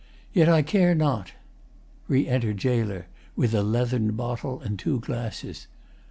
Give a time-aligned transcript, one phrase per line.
[0.33, 1.33] Yet I care not.
[2.07, 3.05] [Re enter GAOLER
[3.35, 5.67] with a leathern bottle and two glasses.